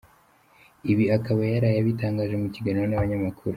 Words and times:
Ibi 0.91 1.05
akaba 1.17 1.41
yaraye 1.53 1.77
abitangaje 1.79 2.35
mu 2.41 2.47
kiganiro 2.53 2.85
nabanyamakuru. 2.87 3.49